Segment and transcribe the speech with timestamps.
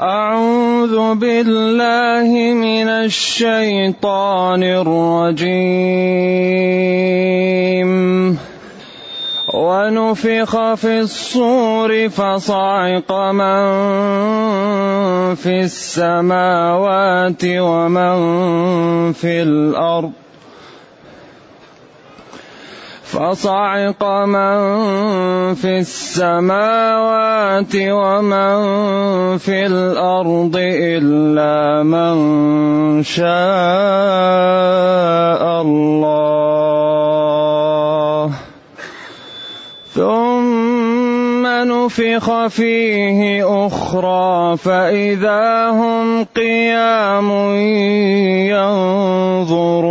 [0.00, 5.90] أعوذ بالله من الشيطان الرجيم.
[9.54, 13.64] ونفخ في الصور فصعق من
[15.34, 18.16] في السماوات ومن
[19.12, 20.12] في الأرض.
[23.10, 24.58] فصعق من
[25.54, 28.58] في السماوات ومن
[29.38, 32.16] في الأرض إلا من
[33.02, 33.30] شاء
[35.62, 37.10] الله.
[39.94, 47.30] ثم نفخ فيه أخرى فإذا هم قيام
[48.54, 49.90] ينظرون.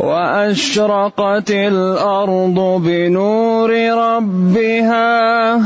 [0.00, 5.60] وأشرقت الأرض بنور ربها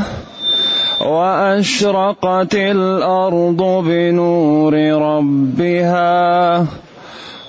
[1.05, 6.65] وأشرقت الأرض بنور ربها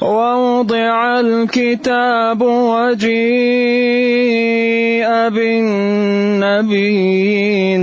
[0.02, 3.12] ووضع الكتاب وجيء
[6.58, 7.06] بالنبيين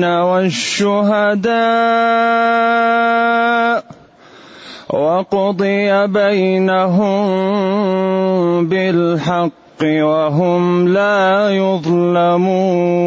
[0.03, 1.49] والشهداء
[4.89, 7.19] وقضي بينهم
[8.67, 12.99] بالحق وهم لا يظلمون.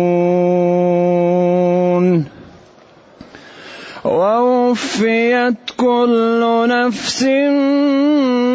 [4.05, 7.22] ووفيت كل نفس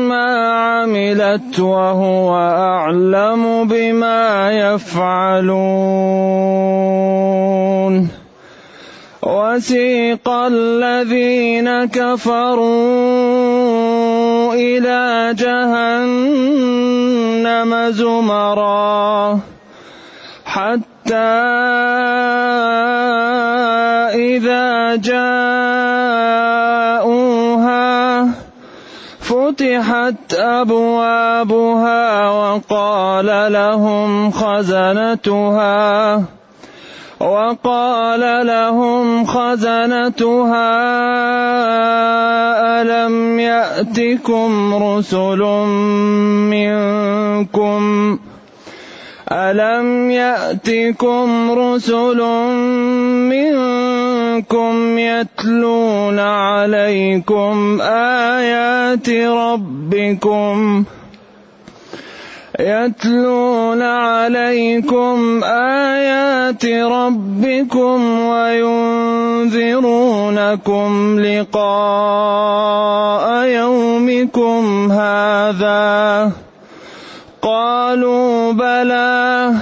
[0.07, 5.77] ما عملت وهو أعلم بما يفعلون.
[9.27, 12.63] وسيق الذين كفروا
[14.53, 16.71] إلى جهنم
[17.91, 19.39] زمرا
[20.45, 21.15] حتى
[24.15, 25.47] إذا جاءوها
[29.19, 36.23] فتحت أبوابها وقال لهم خزنتها
[37.19, 40.73] وقال لهم خزنتها
[42.81, 45.41] ألم يأتكم رسل
[46.53, 48.19] منكم
[49.31, 52.21] ألم يأتكم رسل
[53.33, 60.96] منكم يتلون عليكم آيات ربكم ۖ
[62.59, 69.69] يتلون عليكم آيات ربكم وينذرونكم
[71.19, 72.65] لقاء
[73.45, 76.31] يومكم هذا.
[77.41, 79.53] قالوا بلى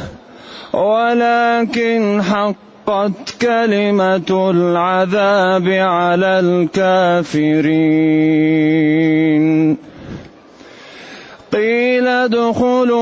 [0.73, 7.95] ولكن حقت كلمة العذاب على الكافرين.
[11.55, 12.99] قيل ادخلوا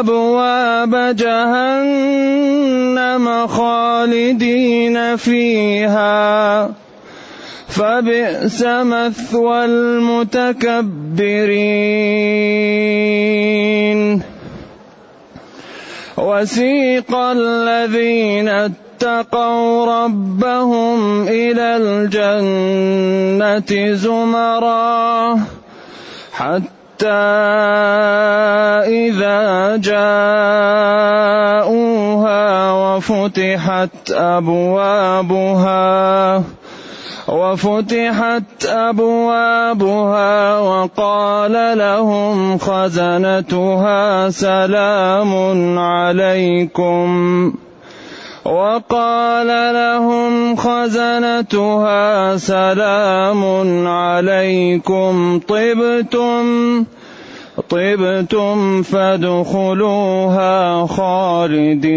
[0.00, 2.46] أبواب جهنم
[3.46, 6.68] خالدين فيها.
[7.68, 10.80] فبئس مثوى المتكبرين.
[16.18, 25.59] وسيق الذين اتقوا ربهم إلى الجنة زمرا.
[26.40, 27.20] حتى
[28.88, 31.12] إذا جاءوها
[32.72, 35.80] وفتحت أبوابها
[37.28, 47.52] وفتحت أبوابها وقال لهم خزنتها سلام عليكم.
[48.44, 53.44] وقال لهم خزنتها سلام
[53.88, 55.40] عليكم.
[55.48, 56.84] طبتم
[57.70, 60.52] طبتم فادخلوها
[60.86, 61.90] خالدين.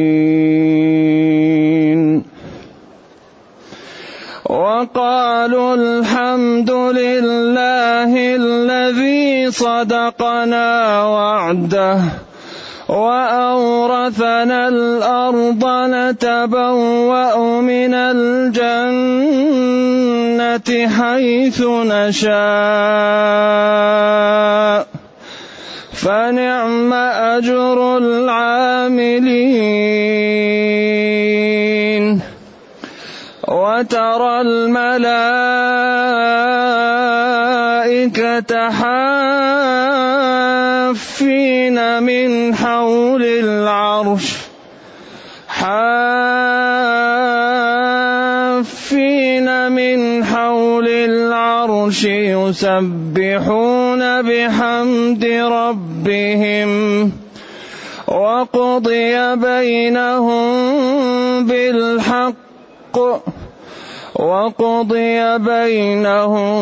[4.46, 12.00] وقالوا الحمد لله الذي صدقنا وعده.
[12.94, 18.70] وأورثنا الأرض نتبوأ من الجنة
[20.88, 22.34] حيث نشاء.
[25.94, 29.54] فنعم أجر العاملين.
[33.48, 35.34] وترى الملائكة
[51.94, 52.06] العرش
[52.58, 56.72] يسبحون بحمد ربهم
[58.08, 60.46] وقضي بينهم
[61.46, 62.98] بالحق
[64.16, 66.54] وقضي بينهم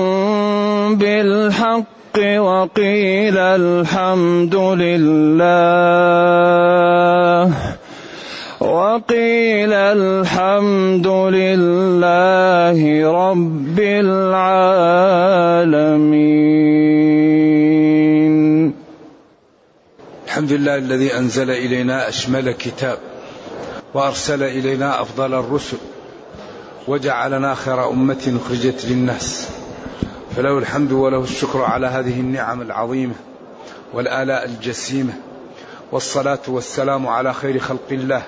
[0.95, 5.71] بالحق وقيل الحمد لله
[8.61, 12.77] وقيل الحمد لله
[13.11, 14.83] رب العالمين.
[20.27, 22.97] الحمد لله الذي أنزل إلينا أشمل كتاب
[23.93, 25.77] وأرسل إلينا أفضل الرسل
[26.87, 29.49] وجعلنا خير أمة أخرجت للناس.
[30.35, 33.15] فله الحمد وله الشكر على هذه النعم العظيمة
[33.93, 35.13] والآلاء الجسيمة
[35.91, 38.21] والصلاة والسلام على خير خلق الله.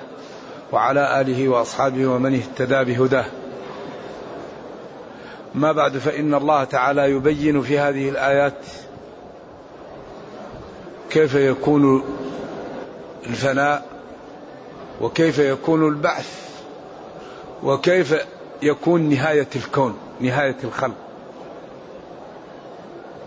[0.74, 3.24] وعلى آله وأصحابه ومن اهتدى بهداه.
[5.54, 8.58] ما بعد فإن الله تعالى يبين في هذه الآيات
[11.10, 12.04] كيف يكون
[13.26, 13.86] الفناء
[15.00, 16.60] وكيف يكون البعث
[17.62, 18.14] وكيف
[18.62, 20.94] يكون نهاية الكون نهاية الخلق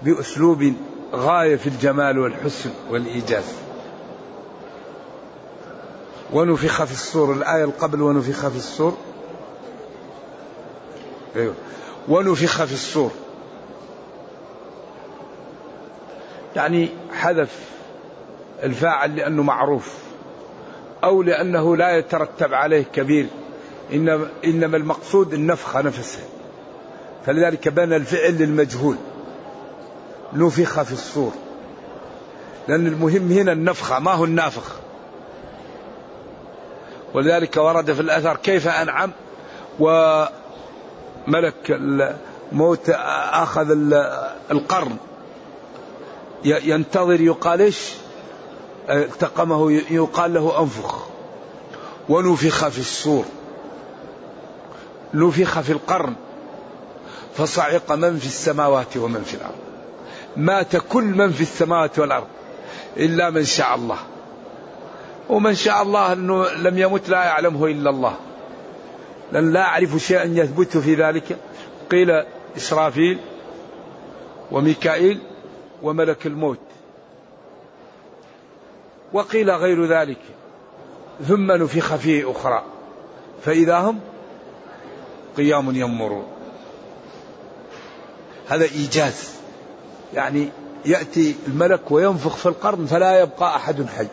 [0.04, 0.74] بأسلوب
[1.14, 3.67] غاية في الجمال والحسن والإيجاز
[6.34, 7.34] ونفخ في الصور.
[7.34, 8.98] الآية القبل ونفخ في الصور.
[11.36, 11.54] أيوه.
[12.08, 13.12] ونفخ في الصور.
[16.56, 17.60] يعني حذف
[18.64, 19.94] الفاعل لأنه معروف
[21.04, 23.28] أو لأنه لا يترتب عليه كبير.
[23.94, 26.26] إنما, إنما المقصود النفخة نفسها
[27.26, 28.96] فلذلك بنى الفعل للمجهول.
[30.34, 31.32] نفخ في الصور.
[32.68, 34.87] لأن المهم هنا النفخة ما هو النافخ؟
[37.14, 39.12] ولذلك ورد في الأثر كيف أنعم
[39.80, 40.30] وملك
[41.70, 43.72] الموت أخذ
[44.52, 44.98] القرن.
[46.44, 47.94] ينتظر يقال إيش؟
[48.90, 51.08] التقمه يقال له أنفخ.
[52.10, 53.26] ونفخ في الصور
[55.14, 56.14] نفخ في القرن.
[57.38, 59.56] فصعق من في السماوات ومن في الأرض.
[60.38, 62.28] مات كل من في السماوات والأرض.
[62.98, 63.98] إلا من شاء الله.
[65.30, 68.16] ومن شاء الله أنه لم يمت لا يعلمه إلا الله.
[69.32, 71.38] لأن لا أعرف شيئا يثبت في ذلك.
[71.92, 72.24] قيل
[72.58, 73.20] إسرافيل
[74.52, 75.20] وميكائيل
[75.84, 76.60] وملك الموت.
[79.14, 80.22] وقيل غير ذلك.
[81.28, 82.64] ثم نفخ فيه أخرى.
[83.46, 84.00] فإذا هم
[85.38, 86.28] قيام ينظرون
[88.48, 89.36] هذا إيجاز.
[90.14, 90.50] يعني
[90.86, 94.08] يأتي الملك وينفخ في القرن فلا يبقى أحد حي.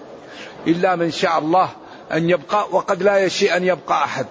[0.66, 1.68] إلا من شاء الله
[2.12, 4.26] أن يبقى وقد لا يشيء أن يبقى أحد.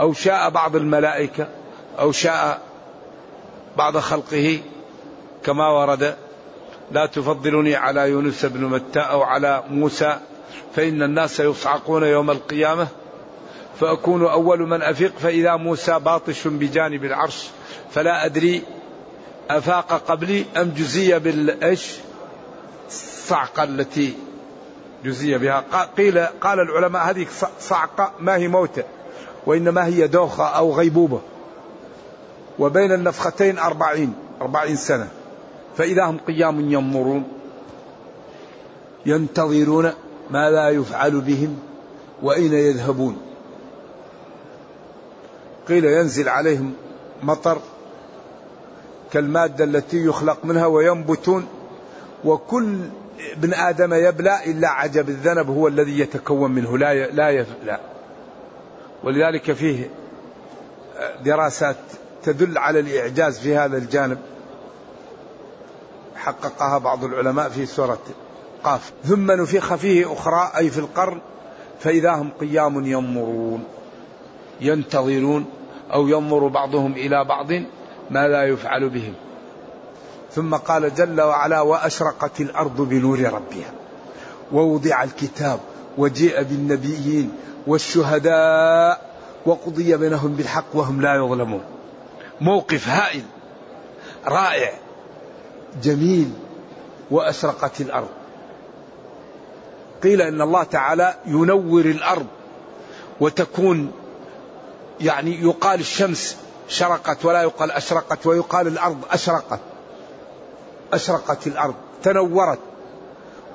[0.00, 1.48] أو شاء بعض الملائكة
[1.98, 2.60] أو شاء
[3.76, 4.60] بعض خلقه
[5.44, 6.16] كما ورد
[6.92, 10.18] لا تفضلني على يونس بن متى أو على موسى
[10.76, 12.86] فإن الناس يصعقون يوم القيامة
[13.80, 17.48] فأكون أول من أفيق فإذا موسى باطش بجانب العرش
[17.90, 18.62] فلا أدري
[19.50, 21.92] أفاق قبلي أم جزي بالإيش؟
[22.88, 24.14] الصعقة التي
[25.04, 25.64] جزية بها.
[25.96, 27.26] قيل قال العلماء هذه
[27.60, 28.82] صعقة ما هي موتة
[29.46, 31.20] وإنما هي دوخة أو غيبوبة.
[32.58, 35.08] وبين النفختين أربعين أربعين سنة.
[35.76, 37.24] فإذا هم قيام ينظرون
[39.06, 39.92] ينتظرون
[40.30, 41.58] ما لا يفعل بهم
[42.22, 43.16] وأين يذهبون.
[45.68, 46.72] قيل ينزل عليهم
[47.22, 47.58] مطر
[49.12, 51.46] كالمادة التي يخلق منها وينبتون
[52.24, 52.78] وكل
[53.32, 56.78] ابن آدم يبلى إلا عجب الذنب هو الذي يتكون منه.
[56.78, 57.78] لا لا يفلى
[59.04, 59.90] ولذلك فيه
[61.24, 61.76] دراسات
[62.22, 64.18] تدل على الإعجاز في هذا الجانب.
[66.16, 68.02] حققها بعض العلماء في سورة
[68.64, 68.92] قاف.
[69.04, 71.20] ثم نفخ فيه أخرى أي في القرن
[71.80, 73.64] فإذا هم قيام ينظرون
[74.60, 75.46] ينتظرون
[75.92, 77.52] أو ينظر بعضهم إلى بعض
[78.10, 79.14] ما لا يفعل بهم.
[80.34, 83.72] ثم قال جل وعلا وأشرقت الأرض بنور ربها
[84.52, 85.60] ووضع الكتاب
[85.98, 87.32] وجيء بالنبيين
[87.66, 89.14] والشهداء
[89.46, 91.62] وقضي بينهم بالحق وهم لا يظلمون.
[92.40, 93.22] موقف هائل
[94.26, 94.72] رائع
[95.82, 96.32] جميل
[97.10, 98.08] وأشرقت الأرض.
[100.02, 102.26] قيل إن الله تعالى ينور الأرض
[103.20, 103.92] وتكون
[105.00, 106.36] يعني يقال الشمس
[106.68, 109.60] شرقت ولا يقال أشرقت ويقال الأرض أشرقت.
[110.92, 112.58] أشرقت الأرض تنورت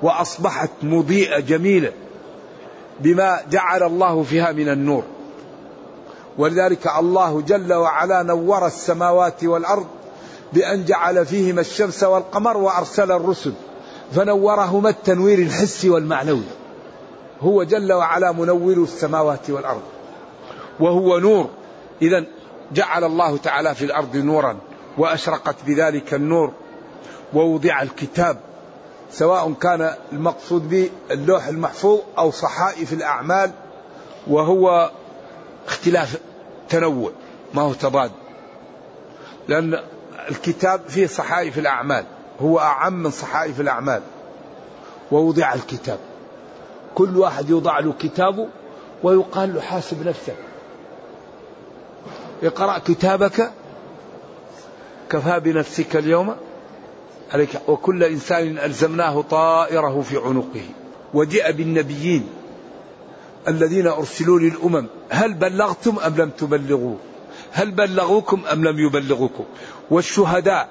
[0.02, 1.92] وأصبحت مضيئة جميلة
[3.00, 5.02] بما جعل الله فيها من النور.
[6.38, 9.86] ولذلك الله جل وعلا نور السماوات والأرض
[10.52, 13.52] بأن جعل فيهما الشمس والقمر وأرسل الرسل
[14.12, 16.44] فنورهما التنوير الحسي والمعنوي.
[17.40, 19.82] هو جل وعلا منور السماوات والأرض
[20.80, 21.48] وهو نور.
[22.02, 22.24] إذا
[22.72, 24.56] جعل الله تعالى في الأرض نورا
[24.98, 26.52] وأشرقت بذلك النور.
[27.34, 28.36] ووضع الكتاب
[29.12, 33.50] سواء كان المقصود به اللوح المحفوظ أو صحائف الأعمال
[34.26, 34.90] وهو
[35.66, 36.18] اختلاف
[36.68, 37.12] تنوع
[37.54, 38.10] ما هو تضاد.
[39.48, 39.80] لأن
[40.30, 42.04] الكتاب فيه صحائف الأعمال
[42.40, 44.02] هو أعم من صحائف الأعمال.
[45.12, 45.98] ووضع الكتاب
[46.94, 48.48] كل واحد يوضع له كتابه
[49.02, 50.36] ويقال له حاسب نفسك.
[52.42, 53.50] اقرأ كتابك
[55.10, 56.36] كفى بنفسك اليوم.
[57.32, 57.50] عليك.
[57.68, 60.64] وكل إنسان ألزمناه طائره في عنقه.
[61.14, 62.28] وجاء بالنبيين
[63.48, 66.96] الذين أرسلوا للأمم هل بلغتم أم لم تبلغوا؟
[67.52, 69.44] هل بلغوكم أم لم يبلغوكم؟
[69.90, 70.68] والشهداء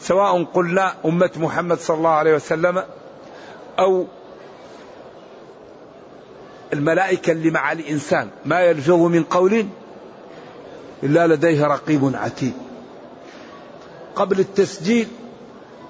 [0.00, 2.84] سواء قلنا أمة محمد صلى الله عليه وسلم
[3.78, 4.06] أو
[6.72, 8.28] الملائكة اللي مع الإنسان.
[8.44, 9.66] ما يلفظ من قول
[11.02, 12.52] إلا لديه رقيب عتيد.
[14.16, 15.08] قبل التسجيل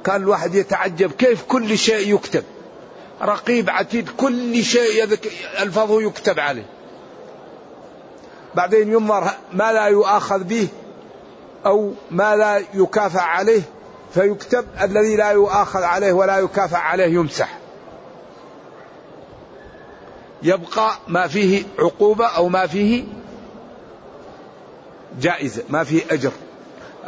[0.05, 2.45] كان الواحد يتعجب كيف كل شيء يكتب.
[3.23, 5.05] رقيب عتيد كل شيء
[5.63, 6.67] ألفظه يكتب عليه.
[8.55, 10.69] بعدين ينظر ما لا يؤاخذ به
[11.67, 13.63] أو ما لا يكافأ عليه
[14.15, 17.59] فيكتب الذي لا يؤاخذ عليه ولا يكافأ عليه يمسح.
[20.43, 23.05] يبقى ما فيه عقوبة أو ما فيه
[25.21, 26.33] جائزة ما فيه أجر.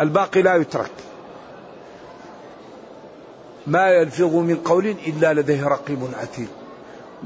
[0.00, 0.90] الباقي لا يترك.
[3.66, 6.48] ما يلفظ من قول إلا لديه رقيب عتيد.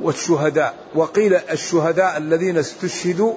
[0.03, 3.35] والشهداء وقيل الشهداء الذين استشهدوا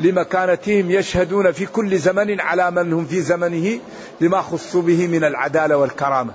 [0.00, 3.80] لمكانتهم يشهدون في كل زمن على من هم في زمنه
[4.20, 6.32] لما خصوا به من العدالة والكرامة.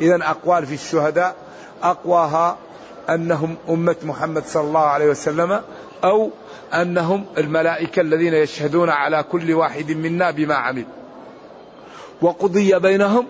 [0.00, 1.36] إذا أقوال في الشهداء
[1.82, 2.58] أقواها
[3.10, 5.60] أنهم أمة محمد صلى الله عليه وسلم
[6.04, 6.30] أو
[6.74, 10.86] أنهم الملائكة الذين يشهدون على كل واحد منا بما عمل.
[12.22, 13.26] وقضي بينهم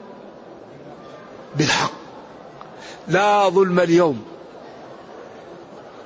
[3.08, 4.22] لا ظلم اليوم.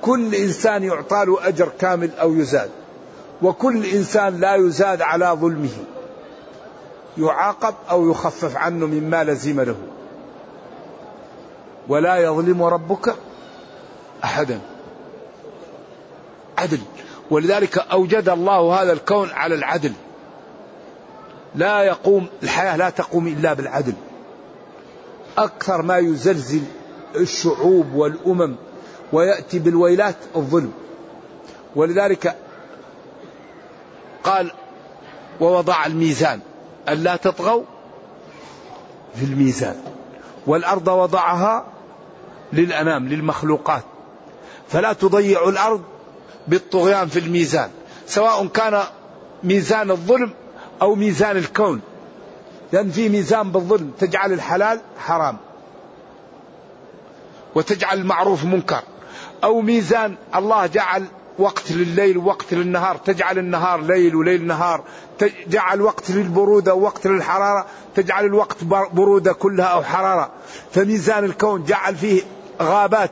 [0.01, 2.69] كل إنسان يعطى له أجر كامل أو يزاد.
[3.41, 5.77] وكل إنسان لا يزاد على ظلمه.
[7.17, 9.75] يعاقب أو يخفف عنه مما لزم له.
[11.87, 13.15] ولا يظلم ربك
[14.23, 14.59] أحدا.
[16.57, 16.79] عدل.
[17.31, 19.93] ولذلك أوجد الله هذا الكون على العدل.
[21.55, 23.93] لا يقوم الحياة لا تقوم إلا بالعدل.
[25.37, 26.61] أكثر ما يزلزل
[27.15, 28.55] الشعوب والأمم
[29.13, 30.71] ويأتي بالويلات الظلم.
[31.75, 32.35] ولذلك
[34.23, 34.51] قال
[35.39, 36.39] ووضع الميزان.
[36.89, 37.63] ألا تطغوا
[39.15, 39.75] في الميزان.
[40.47, 41.65] والأرض وضعها
[42.53, 43.83] للأنام للمخلوقات.
[44.67, 45.81] فلا تضيع الأرض
[46.47, 47.69] بالطغيان في الميزان.
[48.07, 48.83] سواء كان
[49.43, 50.31] ميزان الظلم
[50.81, 51.81] أو ميزان الكون.
[52.71, 55.37] لأن في ميزان بالظلم تجعل الحلال حرام.
[57.55, 58.81] وتجعل المعروف منكر.
[59.43, 61.05] أو ميزان الله جعل
[61.39, 62.97] وقت لليل ووقت للنهار.
[62.97, 64.83] تجعل النهار ليل وليل نهار.
[65.19, 67.65] تجعل وقت للبرودة ووقت للحرارة.
[67.95, 68.63] تجعل الوقت
[68.93, 70.31] برودة كلها أو حرارة.
[70.71, 72.21] فميزان الكون جعل فيه
[72.61, 73.11] غابات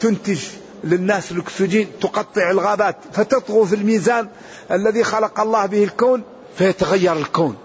[0.00, 0.40] تنتج
[0.84, 2.96] للناس الأكسجين تقطع الغابات.
[3.12, 4.28] فتطغو في الميزان
[4.70, 6.22] الذي خلق الله به الكون
[6.58, 7.56] فيتغير الكون.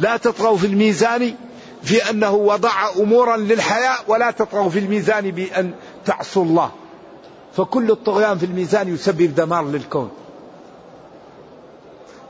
[0.00, 1.34] لا تطغوا في الميزان
[1.84, 5.72] في أنه وضع أمورا للحياة ولا تطغوا في الميزان بأن
[6.04, 6.70] تعصوا الله.
[7.56, 10.10] فكل الطغيان في الميزان يسبب دمار للكون.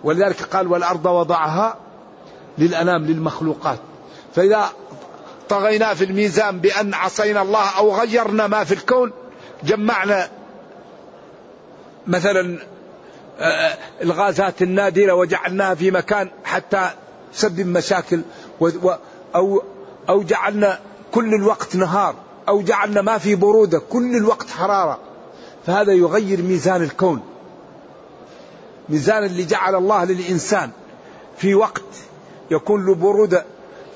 [0.04, 1.76] ولذلك قال والأرض وضعها
[2.58, 3.78] للأنام للمخلوقات.
[4.34, 4.70] فإذا
[5.48, 9.12] طغينا في الميزان بأن عصينا الله أو غيرنا ما في الكون
[9.64, 10.28] جمعنا
[12.06, 12.58] مثلا
[13.38, 16.90] آه، الغازات النادرة وجعلناها في مكان حتى
[17.32, 18.20] تسبب مشاكل
[19.34, 19.62] أو
[20.08, 20.80] أو جعلنا
[21.12, 22.14] كل الوقت نهار
[22.48, 24.98] أو جعلنا ما في برودة كل الوقت حرارة.
[25.66, 27.20] فهذا يغير ميزان الكون.
[28.88, 30.70] ميزان اللي جعل الله للإنسان.
[31.36, 31.82] في وقت
[32.50, 33.44] يكون له برودة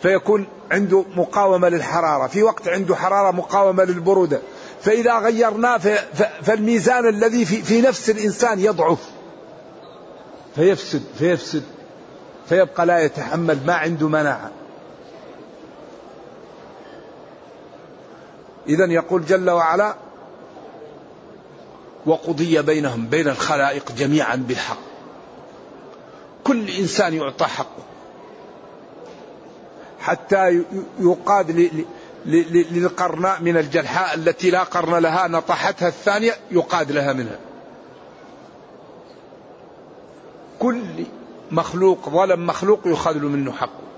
[0.02, 2.26] فيكون عنده مقاومة للحرارة.
[2.26, 4.40] في وقت عنده حرارة مقاومة للبرودة.
[4.82, 5.78] فإذا غيرناه
[6.42, 9.10] فالميزان الذي في, في نفس الإنسان يضعف.
[10.54, 11.62] فيفسد فيفسد
[12.48, 14.50] فيبقى لا يتحمل ما عنده مناعة.
[18.68, 19.94] إذا يقول جل وعلا
[22.06, 24.78] وقضي بينهم بين الخلائق جميعا بالحق.
[26.44, 27.82] كل إنسان يعطى حقه.
[30.00, 30.64] حتى
[31.00, 31.70] يقاد
[32.26, 37.38] للقرناء من الجلحاء التي لا قرن لها نطحتها الثانية يقاد لها منها.
[40.58, 40.82] كل
[41.50, 43.88] مخلوق ظلم مخلوق يخذل منه حقه.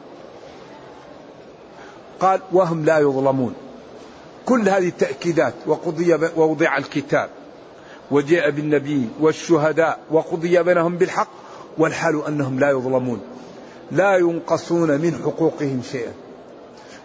[2.21, 3.55] قال وهم لا يظلمون.
[4.47, 7.31] كل هذه التأكيدات وقضي ووضع الكتاب
[8.11, 11.29] وجاء بالنبي والشهداء وقضي بينهم بالحق
[11.79, 13.21] والحال أنهم لا يظلمون
[13.91, 16.13] لا ينقصون من حقوقهم شيئا.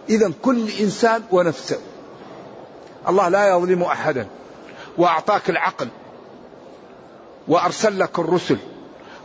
[0.08, 1.78] إذا كل إنسان ونفسه
[3.08, 4.26] الله لا يظلم أحدا
[4.98, 5.88] وأعطاك العقل
[7.48, 8.58] وأرسل لك الرسل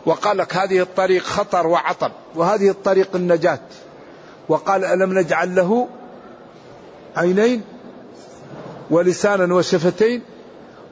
[0.05, 3.59] وقال لك هذه الطريق خطر وعطب وهذه الطريق النجاة
[4.49, 5.87] وقال ألم نجعل له
[7.15, 7.61] عينين؟
[8.91, 10.21] ولسانا وشفتين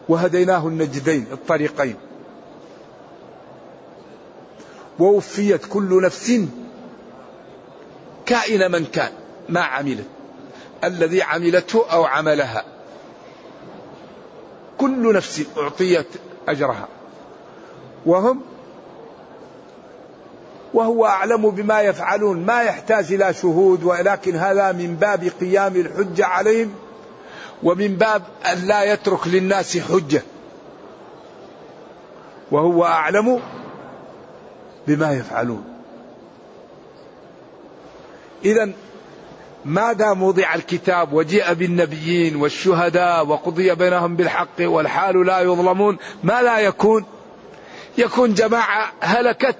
[0.10, 1.96] وهديناه النجدين الطريقين.
[5.00, 6.42] ووفيت كل نفس
[8.26, 9.12] كائن من كان
[9.50, 10.06] ما عملت.
[10.84, 12.64] الذي عملته أو عملها.
[14.78, 16.08] كل نفس أعطيت
[16.48, 16.88] أجرها.
[18.06, 18.42] وهم
[20.74, 26.76] وهو أعلم بما يفعلون ما يحتاج إلى شهود ولكن هذا من باب قيام الحجه عليهم.
[27.64, 30.22] ومن باب أن لا يترك للناس حجة.
[32.52, 33.40] وهو أعلم
[34.88, 35.64] بما يفعلون.
[38.46, 38.72] إذا
[39.66, 46.60] ما دام وضع الكتاب وجيء بالنبيين والشهداء وقضي بينهم بالحق والحال لا يظلمون ما لا
[46.60, 47.06] يكون؟
[47.98, 49.58] يكون جماعة هلكت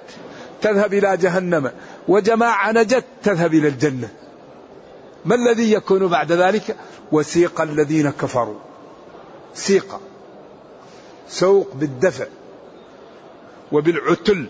[0.62, 1.70] تذهب إلى جهنم
[2.08, 4.08] وجماعة نجت تذهب إلى الجنة.
[5.24, 6.76] ما الذي يكون بعد ذلك؟
[7.12, 8.58] وسيق الذين كفروا.
[9.54, 10.00] سيق.
[11.28, 12.26] سوق بالدفع
[13.72, 14.46] وبالعتل.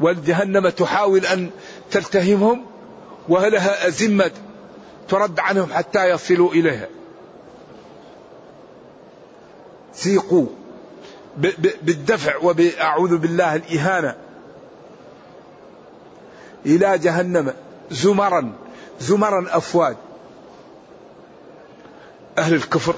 [0.00, 1.50] والجهنم تحاول أن
[1.90, 2.64] تلتهمهم
[3.28, 4.30] ولها أزمة
[5.08, 6.88] ترد عنهم حتى يصلوا إليها.
[9.92, 10.46] سيقوا
[11.82, 14.16] بالدفع وبأعوذ بالله الإهانة
[16.66, 17.52] إلى جهنم
[17.90, 18.63] زمرا.
[19.00, 19.96] زمرا أفواج
[22.38, 22.94] أهل الكفر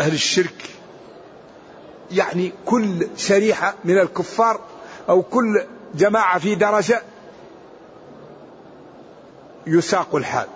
[0.00, 0.70] أهل الشرك.
[2.10, 4.60] يعني كل شريحة من الكفار
[5.08, 5.64] أو كل
[5.94, 7.02] جماعة في درجة
[9.66, 10.46] يساق الحال.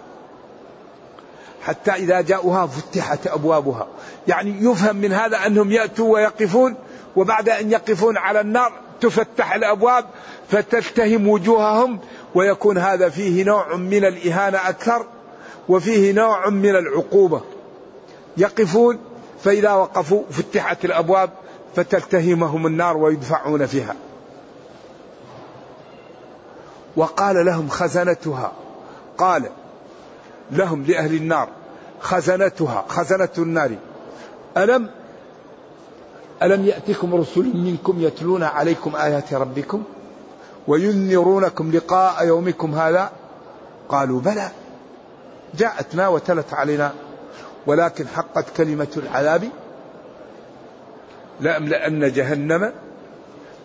[1.63, 3.89] حتى إذا جاءوها فتحت أبوابها.
[4.29, 6.75] يعني يفهم من هذا أنهم يأتوا ويقفون
[7.17, 10.05] وبعد أن يقفون على النار تفتح الأبواب
[10.51, 11.99] فتلتهم وجوههم
[12.39, 15.07] ويكون هذا فيه نوع من الإهانة أكثر
[15.69, 17.41] وفيه نوع من العقوبة.
[18.37, 18.99] يقفون
[19.45, 21.31] فإذا وقفوا فتحت الأبواب
[21.77, 23.95] فتلتهمهم النار ويدفعون فيها.
[26.97, 28.53] وقال لهم خزنتها.
[29.19, 29.51] قال
[30.51, 31.49] لهم لأهل النار
[32.01, 33.71] خزنتها خزنة النار.
[34.57, 34.91] ألم
[36.43, 39.85] ألم يأتكم رسل منكم يتلون عليكم آيات ربكم؟
[40.69, 43.11] وينذرونكم لقاء يومكم هذا؟
[43.89, 44.49] قالوا بلى.
[45.55, 46.93] جاءتنا وتلت علينا.
[47.67, 49.49] ولكن حقت كلمة العذاب
[51.41, 52.73] لأملأن جهنم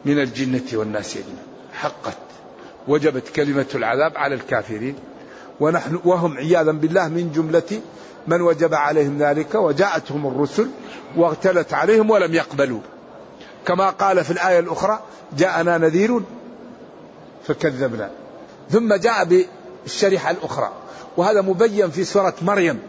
[0.06, 1.38] من الجنة والناس أجمعين.
[1.74, 2.18] حقت.
[2.88, 4.96] وجبت كلمة العذاب على الكافرين.
[5.60, 7.82] ونحن وهم عياذا بالله من جملة
[8.28, 9.56] من وجب عليهم ذلك.
[9.56, 10.68] وجاءتهم الرسل
[11.18, 12.80] واغتلت عليهم ولم يقبلوا.
[13.66, 15.00] كما قال في الآية الأخرى
[15.38, 16.22] جاءنا نذير
[17.48, 18.12] فكذبنا.
[18.70, 19.46] ثم جاء
[19.84, 20.72] بالشريحة الأخرى.
[21.18, 22.80] وهذا مبين في سورة مريم.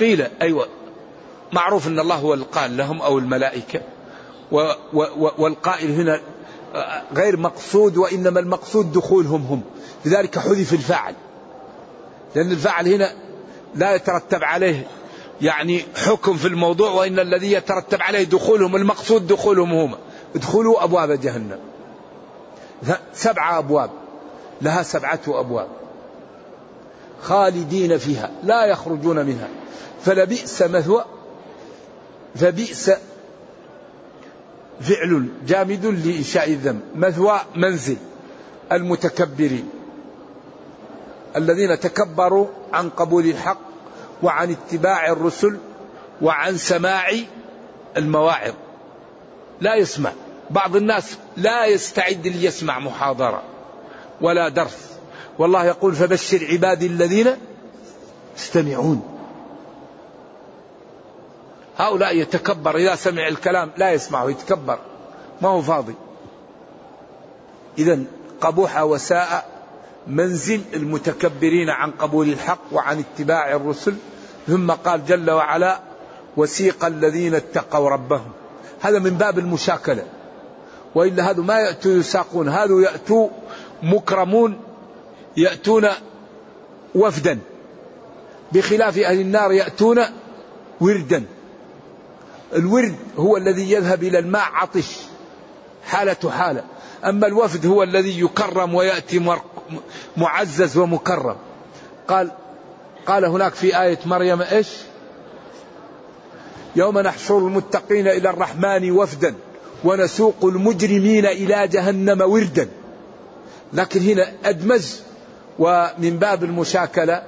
[0.00, 0.68] قيل أيوة
[1.52, 3.80] معروف أن الله هو القائل لهم أو الملائكة.
[4.52, 6.20] و و والقائل هنا
[7.14, 9.62] غير مقصود وإنما المقصود دخولهم هم.
[10.04, 11.14] لذلك حذف الفاعل.
[12.34, 13.12] لأن الفاعل هنا
[13.74, 14.86] لا يترتب عليه
[15.40, 19.94] يعني حكم في الموضوع وإن الذي يترتب عليه دخولهم المقصود دخولهم هم.
[20.34, 21.58] ادخلوا أبواب جهنم.
[23.14, 23.90] سبعة أبواب.
[24.62, 25.68] لها سبعة أبواب
[27.22, 29.48] خالدين فيها لا يخرجون منها.
[30.04, 31.04] فلبئس مثوى
[32.34, 32.90] فبئس
[34.80, 36.80] فعل جامد لإنشاء الذنب.
[36.94, 37.96] مثوى منزل
[38.72, 39.68] المتكبرين
[41.36, 43.60] الذين تكبروا عن قبول الحق
[44.22, 45.58] وعن اتباع الرسل
[46.22, 47.10] وعن سماع
[47.96, 48.54] المواعظ.
[49.60, 50.12] لا يسمع.
[50.50, 53.42] بعض الناس لا يستعد ليسمع محاضرة.
[54.20, 54.88] ولا درس.
[55.38, 57.26] والله يقول فبشر عبادي الذين
[58.36, 59.02] يستمعون
[61.78, 64.78] هؤلاء يتكبر إذا سمع الكلام لا يسمعه يتكبر.
[65.42, 65.94] ما هو فاضي.
[67.78, 67.98] إذا
[68.40, 69.48] قبوح وساء
[70.06, 73.94] منزل المتكبرين عن قبول الحق وعن اتباع الرسل.
[74.46, 75.80] ثم قال جل وعلا
[76.36, 78.30] وسيق الذين اتقوا ربهم.
[78.80, 80.04] هذا من باب المشاكلة.
[80.94, 83.28] وإلا هذا ما يأتوا يساقون هذا يأتوا
[83.82, 84.60] مكرمون
[85.36, 85.88] يأتون
[86.94, 87.38] وفدا.
[88.52, 90.00] بخلاف أهل النار يأتون
[90.80, 91.24] وردا.
[92.56, 94.96] الورد هو الذي يذهب إلى الماء عطش
[95.84, 96.64] حالة حالة.
[97.04, 99.36] أما الوفد هو الذي يكرم ويأتي
[100.16, 101.36] معزز ومكرم.
[102.08, 102.30] قال
[103.06, 104.68] قال هناك في آية مريم إيش؟
[106.76, 109.34] يوم نحشر المتقين إلى الرحمن وفدا
[109.84, 112.68] ونسوق المجرمين إلى جهنم وردا.
[113.72, 114.94] لكن هنا أدمج
[115.58, 117.22] ومن باب المشاكلة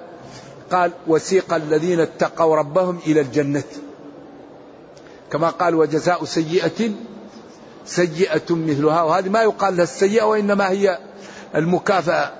[0.72, 3.64] قال وسيق الذين اتقوا ربهم إلى الجنة.
[5.33, 6.90] كما قال وجزاء سيئة
[7.85, 10.98] سيئة مثلها وهذه ما يقال لها السيئة وإنما هي
[11.55, 12.33] المكافأة.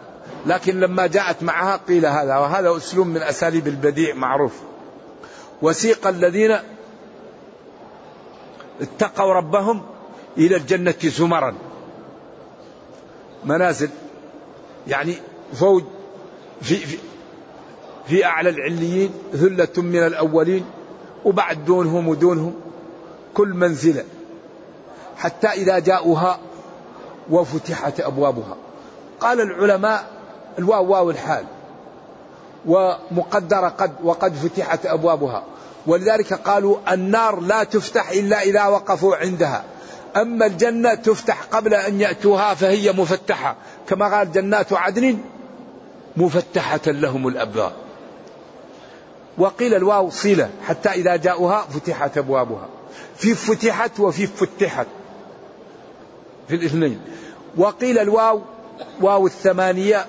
[0.46, 4.52] لكن لما جاءت معها قيل هذا وهذا أسلوب من أساليب البديع معروف.
[5.62, 6.58] وسيق الذين
[8.80, 9.82] اتقوا ربهم
[10.38, 11.54] إلى الجنة زمرا.
[13.44, 13.88] منازل
[14.87, 15.14] يعني
[15.55, 15.83] فوج
[16.62, 16.98] في, في,
[18.07, 20.64] في أعلى العليين ثلة من الأولين
[21.24, 22.55] وبعد دونهم ودونهم
[23.35, 24.05] كل منزلة
[25.16, 26.38] حتى إذا جاءوها
[27.31, 28.57] وفتحت أبوابها.
[29.20, 30.07] قال العلماء
[30.59, 31.44] الواو واو الحال
[32.66, 35.44] ومقدرة قد وقد فتحت أبوابها.
[35.87, 39.64] ولذلك قالوا النار لا تفتح إلا إذا وقفوا عندها.
[40.16, 43.56] أما الجنة تفتح قبل أن يأتوها فهي مفتحة.
[43.88, 45.18] كما قال جنات عدن
[46.16, 47.72] مفتحة لهم الأبواب.
[49.38, 52.68] وقيل الواو صلة حتى إذا جاءوها فتحت أبوابها.
[53.16, 54.86] في فتحت وفي فتحت.
[56.48, 57.00] في الاثنين.
[57.56, 58.42] وقيل الواو
[59.00, 60.06] واو الثمانية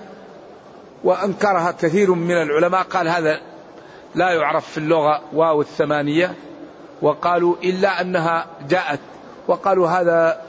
[1.03, 3.41] وأنكرها كثير من العلماء قال هذا
[4.15, 6.35] لا يعرف في اللغة واو الثمانية.
[7.01, 8.99] وقالوا إلا أنها جاءت
[9.51, 10.41] وقالوا هذا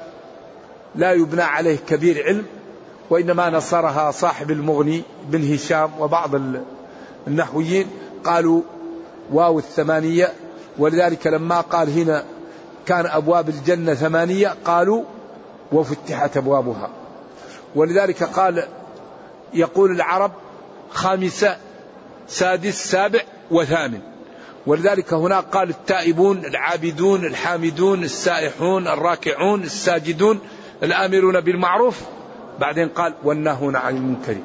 [0.95, 2.47] لا يبنى عليه كبير علم
[3.11, 6.31] وإنما نصرها صاحب المغني بن هشام وبعض
[7.27, 7.87] النحويين.
[8.25, 8.63] قالوا
[9.33, 10.33] واو الثمانية
[10.79, 12.25] ولذلك لما قال هنا
[12.87, 15.05] كان أبواب الجنة ثمانية قالوا
[15.73, 16.91] وفتحت أبوابها.
[17.75, 18.69] ولذلك قال
[19.55, 20.33] يقول العرب
[20.91, 21.57] خامسة
[22.29, 24.01] سادس سابع وثامن.
[24.67, 30.41] ولذلك هناك قال التائبون العابدون الحامدون السائحون الراكعون الساجدون
[30.83, 32.01] الآمرون بالمعروف.
[32.61, 34.37] بعدين قال والناهون عن المنكر.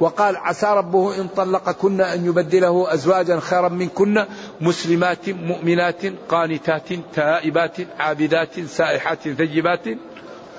[0.00, 4.24] وقال عسى ربه إن طلقكن أن يبدله أزواجا خيرا منكن
[4.60, 9.84] مسلمات مؤمنات قانتات تائبات عابدات سائحات ثيبات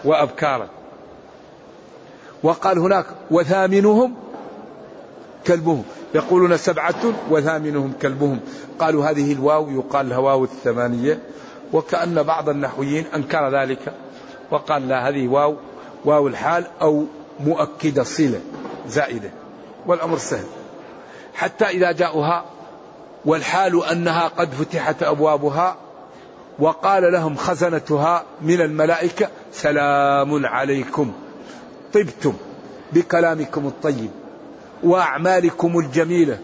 [0.05, 0.69] وأبكارا
[2.43, 4.15] وقال هناك وثامنهم
[5.47, 5.83] كلبهم.
[6.15, 8.39] يقولون سبعة وثامنهم كلبهم.
[8.79, 11.19] قالوا هذه الواو يقال لها واو الثمانية.
[11.73, 13.93] وكأن بعض النحويين أنكر ذلك
[14.51, 15.55] وقال لا هذه واو
[16.05, 17.05] واو الحال أو
[17.39, 18.41] مؤكدة صلة
[18.87, 19.29] زائدة.
[19.87, 20.45] والأمر سهل.
[21.33, 22.45] حتى إذا جاءوها
[23.25, 25.75] والحال أنها قد فتحت أبوابها
[26.59, 31.13] وقال لهم خزنتها من الملائكة سلام عليكم.
[31.93, 32.33] طبتم
[32.93, 34.09] بكلامكم الطيب.
[34.83, 36.39] وأعمالكم الجميلة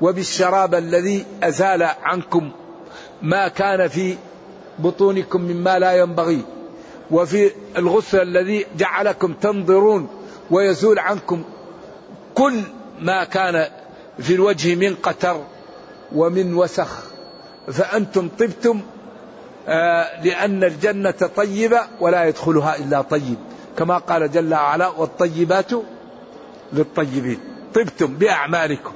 [0.00, 2.50] وبالشراب الذي أزال عنكم
[3.22, 4.16] ما كان في
[4.78, 6.42] بطونكم مما لا ينبغي
[7.10, 10.08] وفي الغسل الذي جعلكم تنظرون
[10.50, 11.44] ويزول عنكم
[12.34, 12.60] كل
[13.00, 13.66] ما كان
[14.18, 15.40] في الوجه من قتر
[16.14, 17.04] ومن وسخ
[17.72, 18.80] فأنتم طبتم
[19.68, 23.36] آه لأن الجنة طيبة ولا يدخلها إلا طيب
[23.78, 25.70] كما قال جل وعلا والطيبات
[26.72, 27.38] للطيبين.
[27.76, 28.92] طبتم بأعمالكم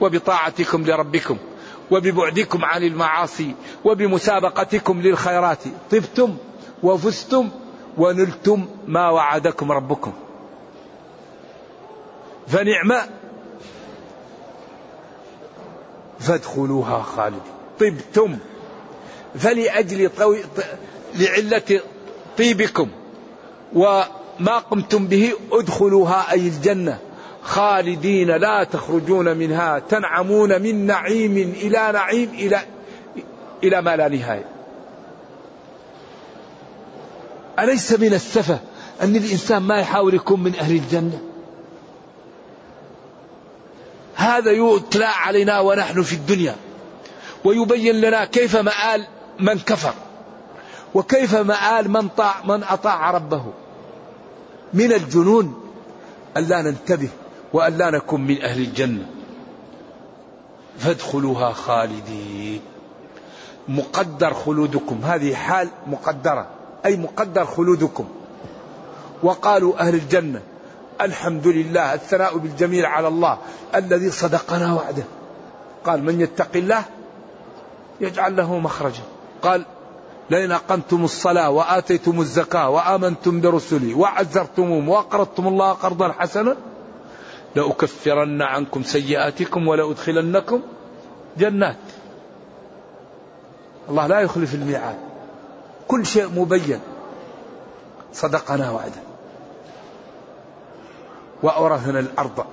[0.00, 1.36] وبطاعتكم لربكم
[1.90, 5.58] وببعدكم عن المعاصي وبمسابقتكم للخيرات.
[5.90, 6.36] طبتم
[6.82, 7.50] وفزتم
[7.98, 10.12] ونلتم ما وعدكم ربكم.
[12.48, 13.06] فنعم
[16.18, 17.40] فادخلوها خالدين.
[17.80, 18.38] طبتم
[19.34, 20.44] فلأجل طوي...
[21.14, 21.80] لعلة
[22.38, 22.88] طيبكم
[23.74, 26.98] وما قمتم به ادخلوها أي الجنة.
[27.46, 32.60] خالدين لا تخرجون منها تنعمون من نعيم إلى نعيم إلى
[33.64, 34.44] إلى ما لا نهاية.
[37.58, 38.58] أليس من السفة
[39.02, 41.20] أن الإنسان ما يحاول يكون من أهل الجنة؟
[44.14, 46.56] هذا يتلى علينا ونحن في الدنيا
[47.44, 49.06] ويبين لنا كيف مآل
[49.40, 49.94] من كفر
[50.94, 53.44] وكيف مآل من طاع من أطاع ربه.
[54.74, 55.70] من الجنون
[56.36, 57.08] ألا ننتبه.
[57.56, 59.06] وألا نكون من أهل الجنة.
[60.78, 62.60] فادخلوها خالدين.
[63.68, 65.00] مقدر خلودكم.
[65.04, 66.46] هذه حال مقدرة.
[66.86, 68.04] أي مقدر خلودكم.
[69.22, 70.42] وقالوا أهل الجنة
[71.00, 73.38] الحمد لله الثناء بالجميل على الله
[73.74, 75.04] الذي صدقنا وعده.
[75.84, 76.84] قال من يتق الله
[78.00, 79.02] يجعل له مخرجا.
[79.42, 79.64] قال
[80.30, 86.56] لئن أقمتم الصلاة وآتيتم الزكاة وآمنتم برسلي وعزرتموهم وأقرضتم الله قرضا حسنا
[87.56, 90.60] لأكفرن عنكم سيئاتكم ولأدخلنكم
[91.38, 91.76] جنات.
[93.88, 94.96] الله لا يخلف الميعاد.
[95.88, 96.80] كل شيء مبين.
[98.12, 99.02] صدقنا وعده
[101.42, 102.44] وأورثنا الأرض.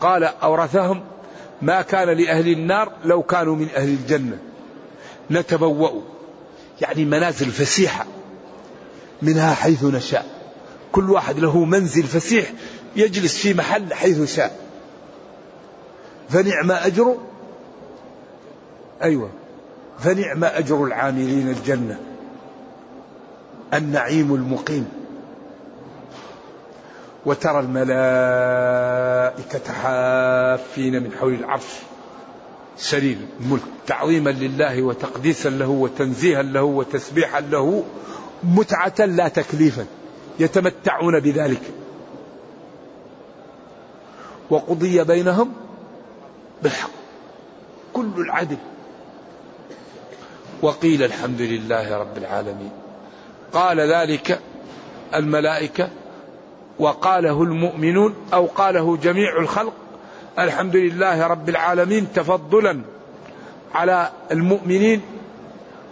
[0.00, 1.04] قال أورثهم
[1.62, 4.38] ما كان لأهل النار لو كانوا من أهل الجنة.
[5.30, 6.02] نتبوأ.
[6.80, 8.06] يعني منازل فسيحة.
[9.22, 10.26] منها حيث نشاء.
[10.92, 12.52] كل واحد له منزل فسيح
[12.96, 14.56] يجلس في محل حيث شاء.
[16.28, 17.16] فنعم أجر
[19.02, 19.30] أيوة.
[19.98, 21.98] فنعم أجر العاملين الجنة.
[23.74, 24.88] النعيم المقيم.
[27.26, 28.02] وترى الملائكة
[29.72, 31.62] حافين من حول العرش.
[32.76, 33.62] سرير الملك.
[33.86, 37.84] تعظيما لله وتقديسا له وتنزيها له وتسبيحا له.
[38.42, 39.86] متعة لا تكليفا.
[40.40, 41.62] يتمتعون بذلك.
[44.50, 45.52] وقضي بينهم
[46.62, 46.90] بالحق.
[47.92, 48.56] كل العدل.
[50.62, 52.70] وقيل الحمد لله رب العالمين.
[53.52, 54.40] قال ذلك
[55.14, 55.88] الملائكة
[56.78, 59.72] وقاله المؤمنون أو قاله جميع الخلق
[60.38, 62.80] الحمد لله رب العالمين تفضلا
[63.74, 65.00] على المؤمنين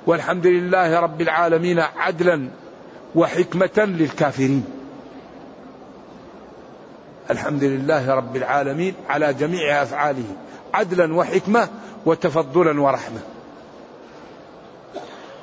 [0.07, 2.49] والحمد لله رب العالمين عدلا
[3.14, 4.64] وحكمة للكافرين.
[7.31, 10.25] الحمد لله رب العالمين على جميع أفعاله
[10.75, 11.69] عدلا وحكمة
[12.07, 13.21] وتفضلا ورحمة.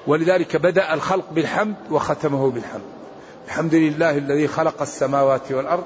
[0.08, 2.82] ولذلك بدأ الخلق بالحمد وختمه بالحمد.
[3.46, 5.84] الحمد لله الذي خلق السماوات والأرض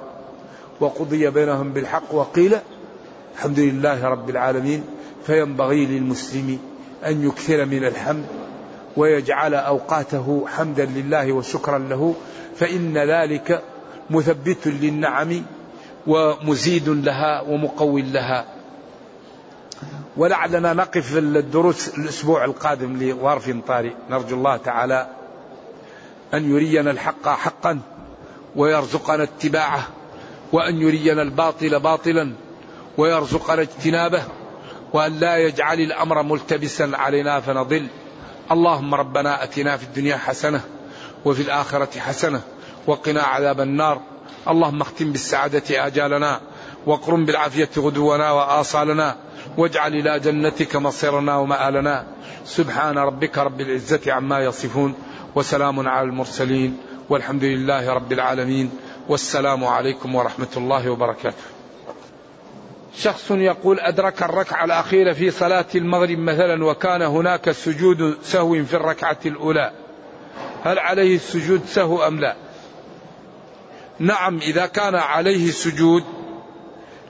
[0.79, 2.57] وقضي بينهم بالحق وقيل
[3.35, 4.83] الحمد لله رب العالمين
[5.25, 6.59] فينبغي للمسلم
[7.05, 8.25] أن يكثر من الحمد
[8.97, 12.15] ويجعل أوقاته حمدا لله وشكرا له
[12.55, 13.63] فإن ذلك
[14.09, 15.41] مثبت للنعم
[16.09, 18.45] ومزيد لها ومقو لها.
[20.17, 23.93] ولعلنا نقف الدروس الأسبوع القادم لظرف طارئ.
[24.09, 25.07] نرجو الله تعالى
[26.33, 27.79] أن يرينا الحق حقا
[28.55, 29.87] ويرزقنا اتباعه
[30.51, 32.33] وأن يرينا الباطل باطلا
[32.97, 34.23] ويرزقنا اجتنابه
[34.93, 37.87] وأن لا يجعل الأمر ملتبسا علينا فنضل.
[38.51, 40.61] اللهم ربنا أتنا في الدنيا حسنة
[41.25, 42.41] وفي الآخرة حسنة
[42.87, 44.01] وقنا عذاب النار.
[44.47, 46.41] اللهم اختم بالسعادة آجالنا
[46.85, 49.15] واقرم بالعافية غدونا وآصالنا
[49.57, 52.05] واجعل إلى جنتك مصيرنا ومآلنا.
[52.45, 54.93] سبحان ربك رب العزة عما يصفون
[55.35, 56.77] وسلام على المرسلين
[57.09, 58.71] والحمد لله رب العالمين
[59.09, 61.43] والسلام عليكم ورحمة الله وبركاته.
[62.95, 69.19] شخص يقول أدرك الركعة الأخيرة في صلاة المغرب مثلا وكان هناك سجود سهو في الركعة
[69.25, 69.71] الأولى.
[70.63, 72.35] هل عليه السجود سهو أم لا؟
[73.99, 76.03] نعم إذا كان عليه سجود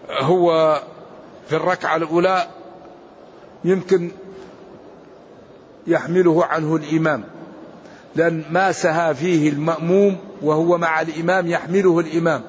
[0.10, 0.82] هو
[1.48, 2.48] في الركعة الأولى
[3.64, 4.12] يمكن
[5.88, 7.24] يحمله عنه الإمام
[8.16, 12.44] لأن ما سها فيه المأموم وهو مع الإمام يحمله الإمام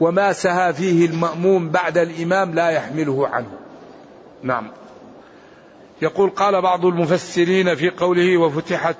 [0.00, 3.50] وما سها فيه المأموم بعد الإمام لا يحمله عنه.
[4.42, 4.70] نعم.
[6.02, 8.96] يقول قال بعض المفسرين في قوله وفتحت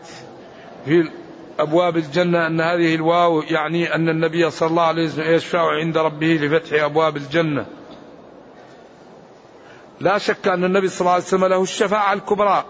[0.85, 1.11] في
[1.58, 6.26] أبواب الجنة أن هذه الواو يعني أن النبي صلى الله عليه وسلم يشفع عند ربه
[6.26, 7.66] لفتح أبواب الجنة.
[10.00, 12.64] لا شك أن النبي صلى الله عليه وسلم له الشفاعة الكبرى.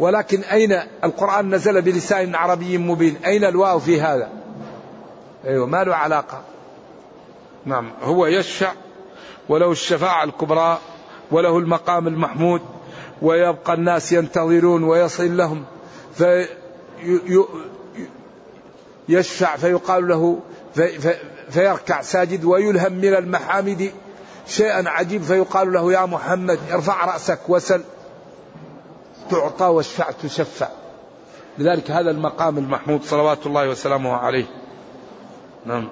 [0.00, 4.28] ولكن أين القرآن نزل بلسان عربي مبين؟ أين الواو في هذا؟
[5.44, 6.42] أيوة ما له علاقة.
[7.66, 8.72] نعم هو يشفع
[9.48, 10.78] وله الشفاعة الكبرى
[11.30, 12.62] وله المقام المحمود
[13.22, 15.64] ويبقى الناس ينتظرون ويصل لهم.
[16.14, 16.48] في
[19.08, 20.40] يشفع فيقال له
[20.74, 21.14] في
[21.50, 23.92] فيركع ساجد ويلهم من المحامد
[24.46, 27.82] شيئا عجيب فيقال له يا محمد ارفع رأسك وسل.
[29.30, 30.68] تعطى واشفع تشفع.
[31.58, 34.46] لذلك هذا المقام المحمود صلوات الله وسلامه عليه.
[35.66, 35.88] نعم.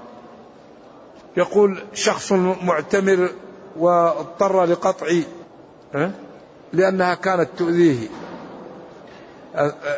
[1.36, 3.30] يقول شخص معتمر
[3.76, 5.06] واضطر لقطع
[6.72, 8.08] لأنها كانت تؤذيه.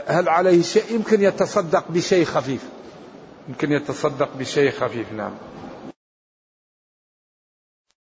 [0.07, 2.61] هل عليه شيء؟ يمكن يتصدق بشيء خفيف.
[3.49, 5.33] يمكن يتصدق بشيء خفيف نعم.